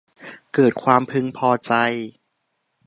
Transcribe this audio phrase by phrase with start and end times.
[0.53, 1.73] เกิดความพึงพอใจ